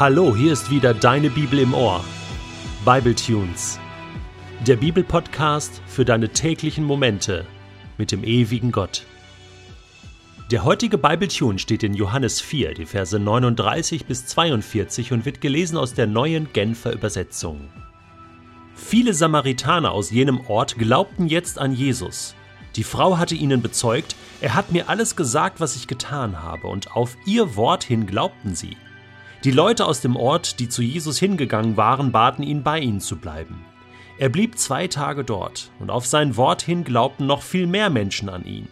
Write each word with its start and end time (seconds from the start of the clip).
Hallo, 0.00 0.34
hier 0.34 0.54
ist 0.54 0.70
wieder 0.70 0.94
deine 0.94 1.28
Bibel 1.28 1.58
im 1.58 1.74
Ohr. 1.74 2.02
Bible 2.86 3.14
Tunes. 3.14 3.78
Der 4.66 4.76
Bibelpodcast 4.76 5.82
für 5.86 6.06
deine 6.06 6.30
täglichen 6.30 6.84
Momente 6.84 7.44
mit 7.98 8.10
dem 8.10 8.24
ewigen 8.24 8.72
Gott. 8.72 9.04
Der 10.50 10.64
heutige 10.64 10.96
Bible 10.96 11.28
Tune 11.28 11.58
steht 11.58 11.82
in 11.82 11.92
Johannes 11.92 12.40
4, 12.40 12.72
die 12.72 12.86
Verse 12.86 13.18
39 13.18 14.06
bis 14.06 14.24
42 14.24 15.12
und 15.12 15.26
wird 15.26 15.42
gelesen 15.42 15.76
aus 15.76 15.92
der 15.92 16.06
neuen 16.06 16.50
Genfer 16.54 16.94
Übersetzung. 16.94 17.68
Viele 18.74 19.12
Samaritaner 19.12 19.92
aus 19.92 20.10
jenem 20.10 20.40
Ort 20.48 20.78
glaubten 20.78 21.28
jetzt 21.28 21.58
an 21.58 21.74
Jesus. 21.74 22.34
Die 22.74 22.84
Frau 22.84 23.18
hatte 23.18 23.34
ihnen 23.34 23.60
bezeugt, 23.60 24.16
er 24.40 24.54
hat 24.54 24.72
mir 24.72 24.88
alles 24.88 25.14
gesagt, 25.14 25.60
was 25.60 25.76
ich 25.76 25.86
getan 25.86 26.42
habe, 26.42 26.68
und 26.68 26.96
auf 26.96 27.18
ihr 27.26 27.54
Wort 27.54 27.84
hin 27.84 28.06
glaubten 28.06 28.54
sie. 28.54 28.78
Die 29.42 29.52
Leute 29.52 29.86
aus 29.86 30.02
dem 30.02 30.16
Ort, 30.16 30.60
die 30.60 30.68
zu 30.68 30.82
Jesus 30.82 31.18
hingegangen 31.18 31.78
waren, 31.78 32.12
baten 32.12 32.42
ihn, 32.42 32.62
bei 32.62 32.78
ihnen 32.78 33.00
zu 33.00 33.16
bleiben. 33.16 33.64
Er 34.18 34.28
blieb 34.28 34.58
zwei 34.58 34.86
Tage 34.86 35.24
dort, 35.24 35.70
und 35.78 35.90
auf 35.90 36.04
sein 36.04 36.36
Wort 36.36 36.60
hin 36.60 36.84
glaubten 36.84 37.26
noch 37.26 37.40
viel 37.40 37.66
mehr 37.66 37.88
Menschen 37.88 38.28
an 38.28 38.44
ihn. 38.44 38.68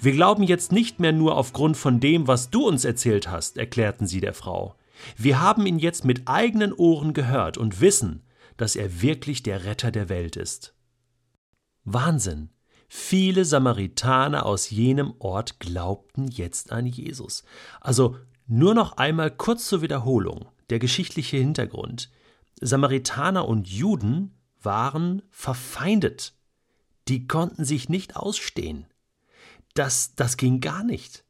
Wir 0.00 0.10
glauben 0.10 0.42
jetzt 0.42 0.72
nicht 0.72 0.98
mehr 0.98 1.12
nur 1.12 1.36
aufgrund 1.36 1.76
von 1.76 2.00
dem, 2.00 2.26
was 2.26 2.50
du 2.50 2.66
uns 2.66 2.84
erzählt 2.84 3.30
hast, 3.30 3.58
erklärten 3.58 4.08
sie 4.08 4.20
der 4.20 4.34
Frau. 4.34 4.74
Wir 5.16 5.40
haben 5.40 5.66
ihn 5.66 5.78
jetzt 5.78 6.04
mit 6.04 6.22
eigenen 6.26 6.72
Ohren 6.72 7.12
gehört 7.12 7.56
und 7.56 7.80
wissen, 7.80 8.24
dass 8.56 8.74
er 8.74 9.02
wirklich 9.02 9.44
der 9.44 9.64
Retter 9.64 9.92
der 9.92 10.08
Welt 10.08 10.34
ist. 10.34 10.74
Wahnsinn! 11.84 12.48
Viele 12.88 13.44
Samaritaner 13.44 14.44
aus 14.44 14.68
jenem 14.68 15.14
Ort 15.20 15.60
glaubten 15.60 16.26
jetzt 16.28 16.72
an 16.72 16.86
Jesus. 16.86 17.44
Also 17.80 18.16
nur 18.46 18.74
noch 18.74 18.96
einmal 18.96 19.30
kurz 19.30 19.66
zur 19.66 19.82
Wiederholung 19.82 20.46
der 20.70 20.78
geschichtliche 20.78 21.36
Hintergrund. 21.36 22.10
Samaritaner 22.60 23.46
und 23.46 23.68
Juden 23.68 24.34
waren 24.62 25.22
verfeindet. 25.30 26.34
Die 27.08 27.26
konnten 27.26 27.64
sich 27.64 27.88
nicht 27.88 28.16
ausstehen. 28.16 28.86
Das, 29.74 30.14
das 30.14 30.36
ging 30.36 30.60
gar 30.60 30.84
nicht. 30.84 31.24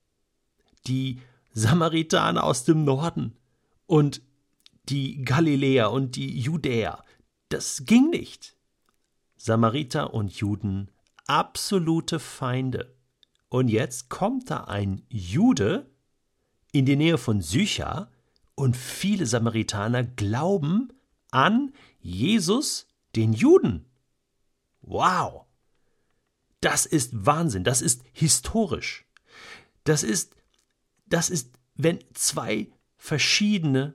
Die 0.87 1.21
Samaritaner 1.53 2.45
aus 2.45 2.65
dem 2.65 2.85
Norden 2.85 3.37
und 3.87 4.23
die 4.89 5.25
Galiläer 5.25 5.93
und 5.93 6.17
die 6.17 6.39
Judäer, 6.41 7.05
das 7.49 7.85
ging 7.85 8.11
nicht. 8.11 8.57
Samariter 9.37 10.15
und 10.15 10.33
Juden, 10.33 10.91
absolute 11.27 12.19
Feinde. 12.19 12.95
Und 13.49 13.69
jetzt 13.69 14.09
kommt 14.09 14.51
da 14.51 14.65
ein 14.65 15.03
Jude, 15.09 15.92
in 16.73 16.87
die 16.87 16.97
Nähe 16.97 17.19
von 17.19 17.41
Sycha 17.41 18.11
und 18.55 18.77
viele 18.77 19.27
Samaritaner 19.27 20.03
glauben 20.03 20.93
an 21.31 21.73
Jesus, 22.01 22.89
den 23.15 23.33
Juden. 23.33 23.85
Wow! 24.81 25.47
Das 26.61 26.87
ist 26.87 27.27
Wahnsinn, 27.27 27.65
das 27.65 27.83
ist 27.83 28.03
historisch. 28.13 29.05
Das 29.85 30.03
ist, 30.03 30.37
das 31.07 31.29
ist, 31.29 31.51
wenn 31.75 31.99
zwei 32.15 32.69
verschiedene 32.97 33.95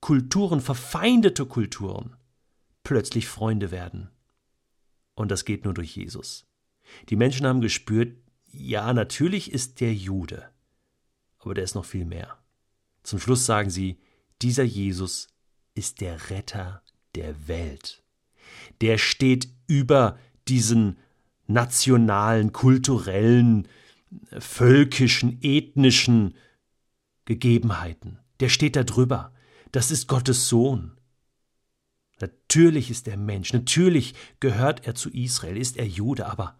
Kulturen, 0.00 0.60
verfeindete 0.60 1.46
Kulturen, 1.46 2.16
plötzlich 2.82 3.28
Freunde 3.28 3.70
werden. 3.70 4.10
Und 5.14 5.30
das 5.30 5.44
geht 5.44 5.64
nur 5.64 5.74
durch 5.74 5.96
Jesus. 5.96 6.46
Die 7.08 7.16
Menschen 7.16 7.46
haben 7.46 7.60
gespürt, 7.60 8.16
ja, 8.50 8.92
natürlich 8.92 9.52
ist 9.52 9.80
der 9.80 9.94
Jude 9.94 10.50
aber 11.38 11.54
der 11.54 11.64
ist 11.64 11.74
noch 11.74 11.84
viel 11.84 12.04
mehr. 12.04 12.38
Zum 13.02 13.18
Schluss 13.18 13.46
sagen 13.46 13.70
sie, 13.70 13.98
dieser 14.42 14.64
Jesus 14.64 15.28
ist 15.74 16.00
der 16.00 16.30
Retter 16.30 16.82
der 17.14 17.48
Welt. 17.48 18.02
Der 18.80 18.98
steht 18.98 19.48
über 19.66 20.18
diesen 20.46 20.98
nationalen, 21.46 22.52
kulturellen, 22.52 23.68
völkischen, 24.38 25.38
ethnischen 25.42 26.34
Gegebenheiten. 27.24 28.18
Der 28.40 28.48
steht 28.48 28.76
da 28.76 28.84
drüber. 28.84 29.32
Das 29.72 29.90
ist 29.90 30.06
Gottes 30.06 30.48
Sohn. 30.48 30.98
Natürlich 32.20 32.90
ist 32.90 33.06
er 33.06 33.16
Mensch, 33.16 33.52
natürlich 33.52 34.14
gehört 34.40 34.86
er 34.86 34.94
zu 34.94 35.08
Israel, 35.10 35.56
ist 35.56 35.76
er 35.76 35.86
Jude, 35.86 36.26
aber 36.26 36.58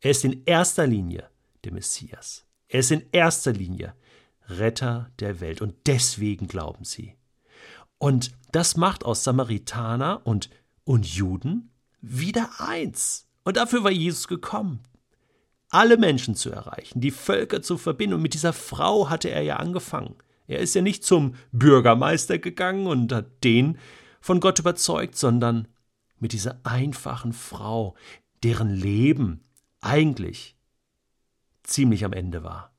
er 0.00 0.10
ist 0.10 0.24
in 0.24 0.44
erster 0.44 0.86
Linie 0.86 1.30
der 1.64 1.72
Messias. 1.72 2.44
Er 2.72 2.80
ist 2.80 2.90
in 2.90 3.04
erster 3.12 3.52
Linie 3.52 3.94
Retter 4.48 5.10
der 5.18 5.40
Welt. 5.40 5.60
Und 5.60 5.74
deswegen 5.86 6.48
glauben 6.48 6.84
sie. 6.84 7.14
Und 7.98 8.32
das 8.50 8.78
macht 8.78 9.04
aus 9.04 9.24
Samaritaner 9.24 10.22
und, 10.24 10.48
und 10.84 11.06
Juden 11.06 11.70
wieder 12.00 12.48
eins. 12.56 13.28
Und 13.44 13.58
dafür 13.58 13.84
war 13.84 13.90
Jesus 13.90 14.26
gekommen. 14.26 14.80
Alle 15.68 15.98
Menschen 15.98 16.34
zu 16.34 16.50
erreichen, 16.50 17.02
die 17.02 17.10
Völker 17.10 17.60
zu 17.60 17.76
verbinden. 17.76 18.14
Und 18.14 18.22
mit 18.22 18.32
dieser 18.32 18.54
Frau 18.54 19.10
hatte 19.10 19.28
er 19.28 19.42
ja 19.42 19.56
angefangen. 19.56 20.16
Er 20.46 20.60
ist 20.60 20.74
ja 20.74 20.80
nicht 20.80 21.04
zum 21.04 21.34
Bürgermeister 21.52 22.38
gegangen 22.38 22.86
und 22.86 23.12
hat 23.12 23.44
den 23.44 23.76
von 24.22 24.40
Gott 24.40 24.58
überzeugt, 24.58 25.16
sondern 25.16 25.68
mit 26.18 26.32
dieser 26.32 26.58
einfachen 26.64 27.34
Frau, 27.34 27.96
deren 28.42 28.70
Leben 28.70 29.42
eigentlich 29.82 30.56
ziemlich 31.62 32.04
am 32.04 32.12
Ende 32.12 32.42
war. 32.42 32.74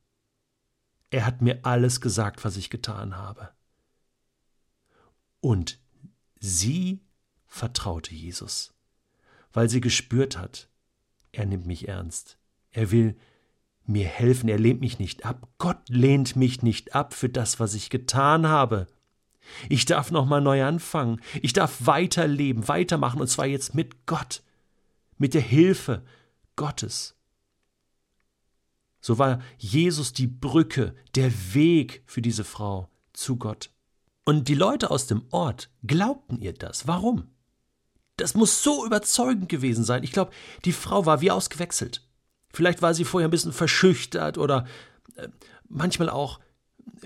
Er 1.10 1.26
hat 1.26 1.42
mir 1.42 1.60
alles 1.64 2.02
gesagt, 2.02 2.44
was 2.44 2.58
ich 2.58 2.70
getan 2.70 3.18
habe. 3.18 3.50
Und 5.40 5.80
sie 6.40 7.02
vertraute 7.46 8.16
Jesus, 8.16 8.74
weil 9.52 9.70
sie 9.70 9.82
gespürt 9.82 10.38
hat, 10.38 10.70
er 11.32 11.46
nimmt 11.46 11.66
mich 11.66 11.88
ernst. 11.88 12.38
Er 12.72 12.92
will 12.92 13.18
mir 13.86 14.08
helfen, 14.08 14.50
er 14.50 14.58
lehnt 14.58 14.82
mich 14.82 15.00
nicht 15.00 15.26
ab. 15.26 15.48
Gott 15.58 15.90
lehnt 15.90 16.36
mich 16.36 16.62
nicht 16.62 16.96
ab 16.96 17.14
für 17.14 17.30
das, 17.30 17.60
was 17.60 17.74
ich 17.74 17.90
getan 17.90 18.48
habe. 18.48 18.88
Ich 19.70 19.86
darf 19.86 20.12
nochmal 20.12 20.42
neu 20.42 20.64
anfangen. 20.64 21.22
Ich 21.42 21.54
darf 21.54 21.86
weiterleben, 21.86 22.68
weitermachen, 22.68 23.20
und 23.20 23.28
zwar 23.28 23.46
jetzt 23.46 23.76
mit 23.76 24.06
Gott, 24.06 24.42
mit 25.18 25.34
der 25.34 25.42
Hilfe 25.42 26.04
Gottes. 26.56 27.16
So 29.04 29.20
war 29.20 29.42
Jesus 29.58 30.14
die 30.14 30.28
Brücke, 30.28 30.96
der 31.16 31.30
Weg 31.54 32.04
für 32.06 32.22
diese 32.22 32.46
Frau 32.46 32.88
zu 33.12 33.36
Gott. 33.36 33.70
Und 34.24 34.48
die 34.48 34.56
Leute 34.56 34.92
aus 34.92 35.08
dem 35.08 35.24
Ort 35.30 35.70
glaubten 35.86 36.40
ihr 36.40 36.54
das. 36.54 36.88
Warum? 36.88 37.28
Das 38.16 38.34
muss 38.34 38.64
so 38.64 38.86
überzeugend 38.86 39.50
gewesen 39.50 39.84
sein. 39.84 40.04
Ich 40.04 40.14
glaube, 40.14 40.32
die 40.64 40.72
Frau 40.72 41.06
war 41.06 41.20
wie 41.20 41.32
ausgewechselt. 41.32 42.08
Vielleicht 42.54 42.82
war 42.82 42.94
sie 42.94 43.04
vorher 43.04 43.28
ein 43.28 43.32
bisschen 43.32 43.52
verschüchtert 43.52 44.38
oder 44.38 44.66
äh, 45.18 45.28
manchmal 45.68 46.10
auch 46.10 46.40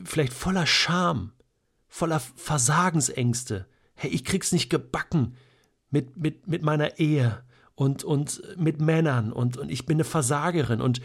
vielleicht 0.06 0.34
voller 0.34 0.68
Scham, 0.68 1.31
voller 1.88 2.19
Versagensängste. 2.19 3.66
Hey, 3.96 4.12
ich 4.12 4.24
krieg's 4.24 4.52
nicht 4.52 4.69
gebacken 4.69 5.35
mit, 5.90 6.16
mit, 6.16 6.47
mit 6.47 6.62
meiner 6.62 7.00
Ehe 7.00 7.44
und, 7.74 8.03
und 8.03 8.44
mit 8.56 8.79
Männern 8.79 9.34
und, 9.34 9.58
und 9.58 9.72
ich 9.72 9.88
bin 9.88 9.96
eine 9.96 10.03
Versagerin 10.03 10.79
und 10.79 11.02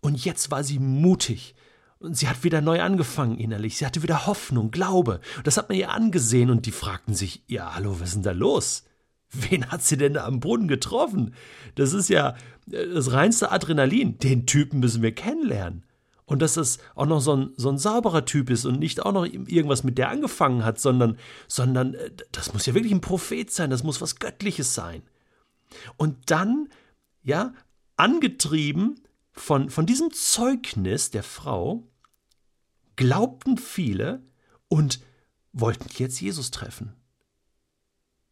und 0.00 0.24
jetzt 0.24 0.50
war 0.50 0.64
sie 0.64 0.78
mutig. 0.78 1.54
Und 1.98 2.16
sie 2.16 2.28
hat 2.28 2.44
wieder 2.44 2.60
neu 2.60 2.82
angefangen 2.82 3.38
innerlich. 3.38 3.78
Sie 3.78 3.86
hatte 3.86 4.02
wieder 4.02 4.26
Hoffnung, 4.26 4.70
Glaube. 4.70 5.20
Und 5.38 5.46
das 5.46 5.56
hat 5.56 5.68
man 5.68 5.78
ihr 5.78 5.90
angesehen 5.90 6.50
und 6.50 6.66
die 6.66 6.72
fragten 6.72 7.14
sich, 7.14 7.42
ja, 7.46 7.74
hallo, 7.74 7.98
was 7.98 8.08
ist 8.08 8.14
denn 8.16 8.22
da 8.22 8.32
los? 8.32 8.84
Wen 9.32 9.66
hat 9.70 9.82
sie 9.82 9.96
denn 9.96 10.14
da 10.14 10.24
am 10.24 10.40
Boden 10.40 10.68
getroffen? 10.68 11.34
Das 11.74 11.92
ist 11.92 12.08
ja 12.08 12.36
äh, 12.70 12.86
das 12.88 13.12
reinste 13.12 13.50
Adrenalin. 13.50 14.18
Den 14.18 14.46
Typen 14.46 14.80
müssen 14.80 15.02
wir 15.02 15.14
kennenlernen. 15.14 15.84
Und 16.26 16.42
dass 16.42 16.54
das 16.54 16.78
auch 16.94 17.06
noch 17.06 17.20
so 17.20 17.34
ein, 17.34 17.50
so 17.56 17.70
ein 17.70 17.78
sauberer 17.78 18.24
Typ 18.24 18.50
ist 18.50 18.64
und 18.64 18.80
nicht 18.80 19.00
auch 19.00 19.12
noch 19.12 19.24
irgendwas 19.24 19.84
mit 19.84 19.96
der 19.96 20.10
angefangen 20.10 20.64
hat, 20.64 20.80
sondern, 20.80 21.18
sondern 21.48 21.94
äh, 21.94 22.10
das 22.32 22.52
muss 22.52 22.66
ja 22.66 22.74
wirklich 22.74 22.92
ein 22.92 23.00
Prophet 23.00 23.50
sein, 23.50 23.70
das 23.70 23.84
muss 23.84 24.00
was 24.00 24.16
Göttliches 24.16 24.74
sein. 24.74 25.02
Und 25.96 26.30
dann, 26.30 26.68
ja, 27.22 27.54
angetrieben 27.96 29.00
von, 29.36 29.70
von 29.70 29.86
diesem 29.86 30.12
Zeugnis 30.12 31.10
der 31.10 31.22
Frau 31.22 31.86
glaubten 32.96 33.58
viele 33.58 34.22
und 34.68 35.00
wollten 35.52 35.86
jetzt 35.98 36.20
Jesus 36.20 36.50
treffen. 36.50 36.94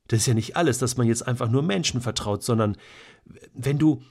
Das 0.09 0.21
ist 0.21 0.27
ja 0.27 0.35
nicht 0.35 0.57
alles, 0.57 0.79
dass 0.79 0.97
man 0.97 1.07
jetzt 1.07 1.27
einfach 1.27 1.49
nur 1.49 1.63
Menschen 1.63 2.01
vertraut, 2.01 2.43
sondern 2.43 2.77
wenn 3.55 3.79
du, 3.79 4.03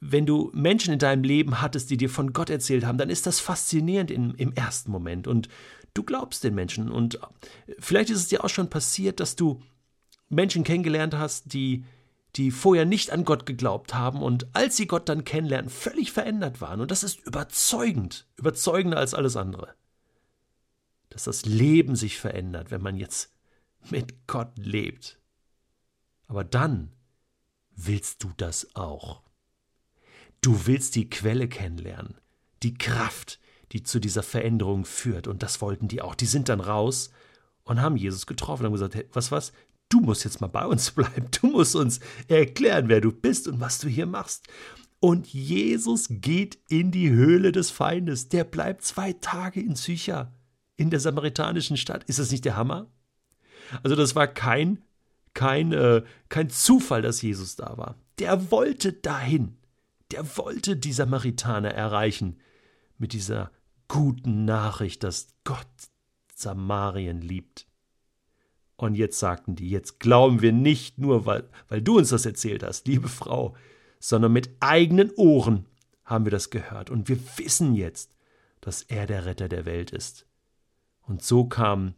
wenn 0.00 0.24
du 0.24 0.50
Menschen 0.54 0.92
in 0.92 0.98
deinem 0.98 1.24
Leben 1.24 1.60
hattest, 1.60 1.90
die 1.90 1.96
dir 1.96 2.08
von 2.08 2.32
Gott 2.32 2.50
erzählt 2.50 2.84
haben, 2.84 2.98
dann 2.98 3.10
ist 3.10 3.26
das 3.26 3.40
faszinierend 3.40 4.10
im, 4.10 4.34
im 4.36 4.52
ersten 4.52 4.90
Moment 4.90 5.26
und 5.26 5.48
du 5.94 6.02
glaubst 6.02 6.44
den 6.44 6.54
Menschen. 6.54 6.90
Und 6.90 7.18
vielleicht 7.78 8.10
ist 8.10 8.18
es 8.18 8.28
dir 8.28 8.44
auch 8.44 8.48
schon 8.48 8.70
passiert, 8.70 9.20
dass 9.20 9.36
du 9.36 9.62
Menschen 10.28 10.64
kennengelernt 10.64 11.14
hast, 11.14 11.52
die 11.52 11.84
die 12.36 12.50
vorher 12.50 12.84
nicht 12.84 13.10
an 13.10 13.24
Gott 13.24 13.46
geglaubt 13.46 13.94
haben 13.94 14.22
und 14.22 14.46
als 14.54 14.76
sie 14.76 14.86
Gott 14.86 15.08
dann 15.08 15.24
kennenlernen, 15.24 15.70
völlig 15.70 16.12
verändert 16.12 16.60
waren. 16.60 16.80
Und 16.80 16.90
das 16.90 17.02
ist 17.02 17.20
überzeugend, 17.26 18.26
überzeugender 18.36 18.98
als 18.98 19.14
alles 19.14 19.36
andere. 19.36 19.74
dass 21.08 21.24
das 21.24 21.46
Leben 21.46 21.96
sich 21.96 22.18
verändert, 22.18 22.70
wenn 22.70 22.82
man 22.82 22.96
jetzt 22.96 23.32
mit 23.90 24.26
Gott 24.26 24.52
lebt. 24.58 25.18
Aber 26.26 26.44
dann 26.44 26.92
willst 27.74 28.22
du 28.22 28.30
das 28.36 28.74
auch. 28.74 29.22
Du 30.42 30.66
willst 30.66 30.94
die 30.94 31.08
Quelle 31.08 31.48
kennenlernen, 31.48 32.16
die 32.62 32.74
Kraft, 32.74 33.40
die 33.72 33.82
zu 33.82 33.98
dieser 33.98 34.22
Veränderung 34.22 34.84
führt. 34.84 35.26
Und 35.26 35.42
das 35.42 35.60
wollten 35.60 35.88
die 35.88 36.02
auch. 36.02 36.14
Die 36.14 36.26
sind 36.26 36.48
dann 36.48 36.60
raus 36.60 37.10
und 37.64 37.80
haben 37.80 37.96
Jesus 37.96 38.26
getroffen 38.26 38.62
und 38.62 38.66
haben 38.66 38.72
gesagt, 38.74 38.94
hey, 38.94 39.08
was, 39.12 39.32
was? 39.32 39.52
Du 39.88 40.00
musst 40.00 40.24
jetzt 40.24 40.40
mal 40.40 40.48
bei 40.48 40.66
uns 40.66 40.90
bleiben. 40.92 41.28
Du 41.40 41.48
musst 41.48 41.76
uns 41.76 42.00
erklären, 42.28 42.88
wer 42.88 43.00
du 43.00 43.12
bist 43.12 43.48
und 43.48 43.60
was 43.60 43.78
du 43.78 43.88
hier 43.88 44.06
machst. 44.06 44.46
Und 45.00 45.32
Jesus 45.32 46.06
geht 46.08 46.58
in 46.68 46.90
die 46.90 47.10
Höhle 47.10 47.52
des 47.52 47.70
Feindes. 47.70 48.28
Der 48.28 48.44
bleibt 48.44 48.82
zwei 48.82 49.12
Tage 49.12 49.60
in 49.60 49.76
Sycha, 49.76 50.32
in 50.76 50.90
der 50.90 51.00
samaritanischen 51.00 51.76
Stadt. 51.76 52.04
Ist 52.04 52.18
das 52.18 52.30
nicht 52.30 52.44
der 52.44 52.56
Hammer? 52.56 52.90
Also 53.82 53.94
das 53.94 54.14
war 54.14 54.26
kein, 54.26 54.82
kein, 55.34 55.72
äh, 55.72 56.02
kein 56.28 56.50
Zufall, 56.50 57.02
dass 57.02 57.22
Jesus 57.22 57.56
da 57.56 57.76
war. 57.76 57.96
Der 58.18 58.50
wollte 58.50 58.92
dahin. 58.92 59.58
Der 60.12 60.36
wollte 60.36 60.76
die 60.76 60.92
Samaritaner 60.92 61.72
erreichen 61.72 62.38
mit 62.96 63.12
dieser 63.12 63.50
guten 63.88 64.44
Nachricht, 64.44 65.04
dass 65.04 65.28
Gott 65.44 65.66
Samarien 66.34 67.20
liebt. 67.20 67.66
Und 68.76 68.94
jetzt 68.94 69.18
sagten 69.18 69.56
die, 69.56 69.70
jetzt 69.70 70.00
glauben 70.00 70.42
wir 70.42 70.52
nicht 70.52 70.98
nur, 70.98 71.24
weil, 71.24 71.48
weil 71.68 71.80
du 71.80 71.96
uns 71.98 72.10
das 72.10 72.26
erzählt 72.26 72.62
hast, 72.62 72.86
liebe 72.86 73.08
Frau, 73.08 73.56
sondern 73.98 74.32
mit 74.32 74.50
eigenen 74.60 75.10
Ohren 75.16 75.66
haben 76.04 76.24
wir 76.24 76.30
das 76.30 76.50
gehört. 76.50 76.90
Und 76.90 77.08
wir 77.08 77.18
wissen 77.38 77.74
jetzt, 77.74 78.14
dass 78.60 78.82
er 78.82 79.06
der 79.06 79.24
Retter 79.24 79.48
der 79.48 79.64
Welt 79.64 79.90
ist. 79.92 80.26
Und 81.02 81.22
so 81.22 81.46
kam 81.46 81.94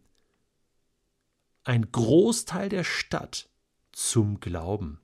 ein 1.64 1.90
Großteil 1.90 2.68
der 2.68 2.84
Stadt 2.84 3.48
zum 3.92 4.40
Glauben. 4.40 5.00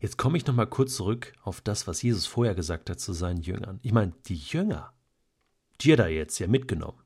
Jetzt 0.00 0.16
komme 0.16 0.38
ich 0.38 0.46
noch 0.46 0.54
mal 0.54 0.66
kurz 0.66 0.96
zurück 0.96 1.34
auf 1.42 1.60
das, 1.60 1.86
was 1.86 2.02
Jesus 2.02 2.26
vorher 2.26 2.54
gesagt 2.54 2.88
hat 2.88 2.98
zu 3.00 3.12
seinen 3.12 3.42
Jüngern. 3.42 3.78
Ich 3.82 3.92
meine, 3.92 4.12
die 4.26 4.36
Jünger, 4.36 4.94
die 5.80 5.92
er 5.92 6.08
jetzt 6.08 6.38
ja 6.38 6.46
mitgenommen. 6.46 6.98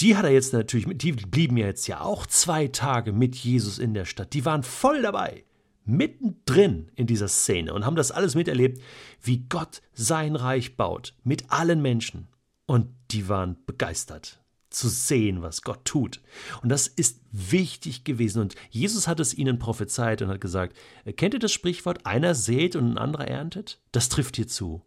Die 0.00 0.16
hat 0.16 0.24
er 0.24 0.32
jetzt 0.32 0.52
natürlich, 0.52 0.86
die 0.98 1.12
blieben 1.12 1.56
ja 1.56 1.66
jetzt 1.66 1.86
ja 1.86 2.00
auch 2.00 2.26
zwei 2.26 2.68
Tage 2.68 3.12
mit 3.12 3.36
Jesus 3.36 3.78
in 3.78 3.94
der 3.94 4.04
Stadt. 4.04 4.32
Die 4.32 4.44
waren 4.44 4.62
voll 4.62 5.02
dabei, 5.02 5.44
mittendrin 5.84 6.90
in 6.96 7.06
dieser 7.06 7.28
Szene 7.28 7.72
und 7.74 7.84
haben 7.84 7.96
das 7.96 8.10
alles 8.10 8.34
miterlebt, 8.34 8.80
wie 9.22 9.46
Gott 9.48 9.82
sein 9.92 10.36
Reich 10.36 10.76
baut, 10.76 11.14
mit 11.22 11.50
allen 11.50 11.80
Menschen. 11.80 12.28
Und 12.66 12.88
die 13.10 13.28
waren 13.28 13.56
begeistert 13.66 14.40
zu 14.74 14.88
sehen, 14.88 15.40
was 15.42 15.62
Gott 15.62 15.84
tut. 15.84 16.20
Und 16.62 16.68
das 16.68 16.86
ist 16.88 17.20
wichtig 17.30 18.04
gewesen. 18.04 18.40
Und 18.40 18.54
Jesus 18.70 19.06
hat 19.06 19.20
es 19.20 19.34
ihnen 19.34 19.58
prophezeit 19.58 20.20
und 20.20 20.28
hat 20.28 20.40
gesagt, 20.40 20.76
kennt 21.16 21.34
ihr 21.34 21.40
das 21.40 21.52
Sprichwort, 21.52 22.04
einer 22.04 22.34
sät 22.34 22.76
und 22.76 22.90
ein 22.90 22.98
anderer 22.98 23.28
erntet? 23.28 23.80
Das 23.92 24.08
trifft 24.08 24.36
hier 24.36 24.48
zu. 24.48 24.82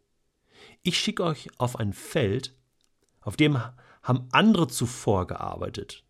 Ich 0.83 1.00
schicke 1.00 1.24
euch 1.24 1.50
auf 1.57 1.80
ein 1.80 1.94
Feld, 1.94 2.53
auf 3.27 3.35
dem 3.35 3.62
haben 4.03 4.29
andere 4.31 4.69
zuvor 4.69 5.27
gearbeitet. 5.27 6.06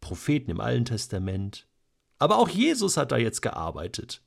Propheten 0.00 0.50
im 0.50 0.60
Alten 0.60 0.84
Testament. 0.84 1.66
Aber 2.18 2.36
auch 2.36 2.50
Jesus 2.50 2.98
hat 2.98 3.10
da 3.10 3.16
jetzt 3.16 3.40
gearbeitet. 3.40 4.20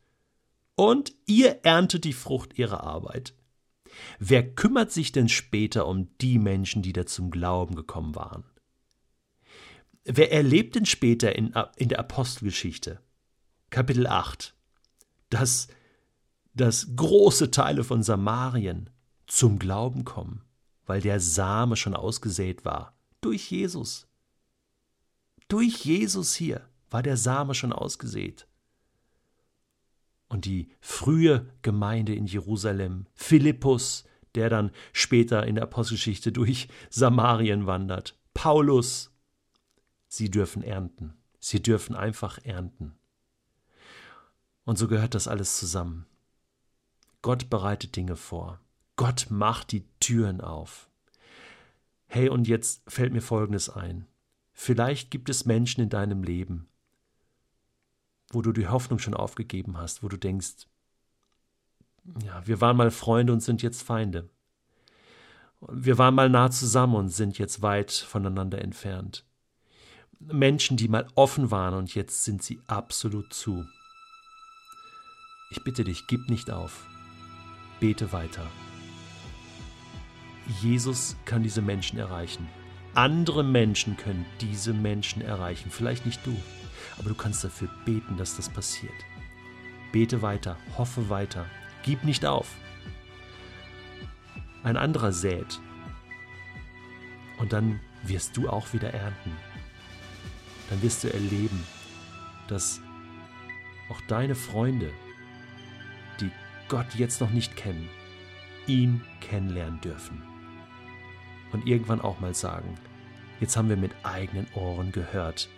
Und 0.73 1.13
ihr 1.27 1.63
erntet 1.63 2.03
die 2.03 2.13
Frucht 2.13 2.57
ihrer 2.57 2.83
Arbeit. 2.83 3.35
Wer 4.17 4.55
kümmert 4.55 4.91
sich 4.91 5.11
denn 5.11 5.29
später 5.29 5.85
um 5.85 6.17
die 6.17 6.39
Menschen, 6.39 6.81
die 6.81 6.93
da 6.93 7.05
zum 7.05 7.29
Glauben 7.29 7.75
gekommen 7.75 8.15
waren? 8.15 8.43
Wer 10.03 10.31
erlebt 10.31 10.73
denn 10.73 10.87
später 10.87 11.35
in, 11.35 11.53
in 11.75 11.89
der 11.89 11.99
Apostelgeschichte, 11.99 13.01
Kapitel 13.69 14.07
8, 14.07 14.55
dass, 15.29 15.67
dass 16.55 16.95
große 16.95 17.51
Teile 17.51 17.83
von 17.83 18.01
Samarien 18.01 18.89
zum 19.27 19.59
Glauben 19.59 20.05
kommen, 20.05 20.43
weil 20.91 20.99
der 20.99 21.21
Same 21.21 21.77
schon 21.77 21.93
ausgesät 21.93 22.65
war 22.65 22.93
durch 23.21 23.49
Jesus. 23.49 24.09
Durch 25.47 25.85
Jesus 25.85 26.35
hier 26.35 26.67
war 26.89 27.01
der 27.01 27.15
Same 27.15 27.55
schon 27.55 27.71
ausgesät. 27.71 28.45
Und 30.27 30.43
die 30.43 30.69
frühe 30.81 31.49
Gemeinde 31.61 32.13
in 32.13 32.25
Jerusalem, 32.25 33.07
Philippus, 33.13 34.03
der 34.35 34.49
dann 34.49 34.69
später 34.91 35.47
in 35.47 35.55
der 35.55 35.63
Apostelgeschichte 35.63 36.33
durch 36.33 36.67
Samarien 36.89 37.67
wandert, 37.67 38.19
Paulus, 38.33 39.13
sie 40.09 40.29
dürfen 40.29 40.61
ernten. 40.61 41.13
Sie 41.39 41.63
dürfen 41.63 41.95
einfach 41.95 42.37
ernten. 42.43 42.95
Und 44.65 44.77
so 44.77 44.89
gehört 44.89 45.15
das 45.15 45.29
alles 45.29 45.57
zusammen. 45.57 46.05
Gott 47.21 47.49
bereitet 47.49 47.95
Dinge 47.95 48.17
vor. 48.17 48.59
Gott 49.01 49.31
macht 49.31 49.71
die 49.71 49.83
Türen 49.99 50.41
auf. 50.41 50.87
Hey, 52.05 52.29
und 52.29 52.47
jetzt 52.47 52.83
fällt 52.87 53.11
mir 53.11 53.23
Folgendes 53.23 53.67
ein. 53.67 54.05
Vielleicht 54.53 55.09
gibt 55.09 55.27
es 55.27 55.45
Menschen 55.45 55.81
in 55.81 55.89
deinem 55.89 56.21
Leben, 56.21 56.67
wo 58.29 58.43
du 58.43 58.51
die 58.51 58.67
Hoffnung 58.67 58.99
schon 58.99 59.15
aufgegeben 59.15 59.79
hast, 59.79 60.03
wo 60.03 60.07
du 60.07 60.17
denkst, 60.17 60.67
ja, 62.23 62.45
wir 62.45 62.61
waren 62.61 62.77
mal 62.77 62.91
Freunde 62.91 63.33
und 63.33 63.39
sind 63.39 63.63
jetzt 63.63 63.81
Feinde. 63.81 64.29
Wir 65.61 65.97
waren 65.97 66.13
mal 66.13 66.29
nah 66.29 66.51
zusammen 66.51 66.93
und 66.93 67.09
sind 67.09 67.39
jetzt 67.39 67.63
weit 67.63 67.91
voneinander 67.91 68.61
entfernt. 68.61 69.25
Menschen, 70.19 70.77
die 70.77 70.89
mal 70.89 71.07
offen 71.15 71.49
waren 71.49 71.73
und 71.73 71.95
jetzt 71.95 72.23
sind 72.23 72.43
sie 72.43 72.61
absolut 72.67 73.33
zu. 73.33 73.65
Ich 75.49 75.63
bitte 75.63 75.83
dich, 75.83 76.05
gib 76.05 76.29
nicht 76.29 76.51
auf. 76.51 76.85
Bete 77.79 78.11
weiter. 78.11 78.45
Jesus 80.47 81.15
kann 81.25 81.43
diese 81.43 81.61
Menschen 81.61 81.99
erreichen. 81.99 82.47
Andere 82.93 83.43
Menschen 83.43 83.95
können 83.95 84.25
diese 84.41 84.73
Menschen 84.73 85.21
erreichen. 85.21 85.71
Vielleicht 85.71 86.05
nicht 86.05 86.25
du, 86.25 86.35
aber 86.97 87.09
du 87.09 87.15
kannst 87.15 87.43
dafür 87.43 87.69
beten, 87.85 88.17
dass 88.17 88.35
das 88.35 88.49
passiert. 88.49 88.93
Bete 89.91 90.21
weiter, 90.21 90.57
hoffe 90.77 91.09
weiter, 91.09 91.45
gib 91.83 92.03
nicht 92.03 92.25
auf. 92.25 92.53
Ein 94.63 94.77
anderer 94.77 95.11
sät. 95.11 95.59
Und 97.37 97.53
dann 97.53 97.79
wirst 98.03 98.35
du 98.35 98.49
auch 98.49 98.73
wieder 98.73 98.93
ernten. 98.93 99.31
Dann 100.69 100.81
wirst 100.81 101.03
du 101.03 101.13
erleben, 101.13 101.63
dass 102.47 102.81
auch 103.89 104.01
deine 104.07 104.35
Freunde, 104.35 104.91
die 106.19 106.31
Gott 106.67 106.93
jetzt 106.95 107.21
noch 107.21 107.31
nicht 107.31 107.55
kennen, 107.55 107.89
ihn 108.67 109.01
kennenlernen 109.21 109.81
dürfen 109.81 110.30
und 111.51 111.67
irgendwann 111.67 112.01
auch 112.01 112.19
mal 112.19 112.33
sagen, 112.33 112.77
jetzt 113.39 113.57
haben 113.57 113.69
wir 113.69 113.77
mit 113.77 113.91
eigenen 114.03 114.47
Ohren 114.53 114.91
gehört, 114.91 115.49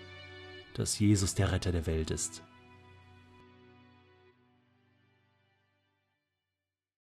dass 0.73 0.99
Jesus 0.99 1.35
der 1.35 1.51
Retter 1.51 1.71
der 1.71 1.85
Welt 1.85 2.11
ist. 2.11 2.43